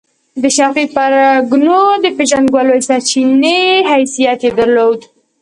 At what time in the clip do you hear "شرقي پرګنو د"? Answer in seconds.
0.55-2.05